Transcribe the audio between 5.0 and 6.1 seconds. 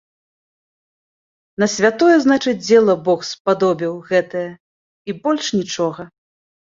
і больш нічога.